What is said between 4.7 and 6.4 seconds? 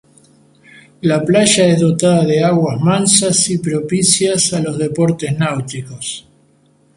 deportes náuticos.